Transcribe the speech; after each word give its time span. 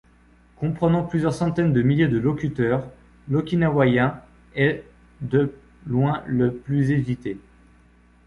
Comprenant 0.55 1.03
plusieurs 1.03 1.35
centaines 1.35 1.73
de 1.73 1.83
milliers 1.83 2.07
de 2.07 2.17
locuteurs, 2.17 2.89
l'okinawaïen 3.29 4.19
est 4.55 4.83
de 5.21 5.53
loin 5.85 6.23
le 6.25 6.51
plus 6.51 6.89
usité. 6.89 7.37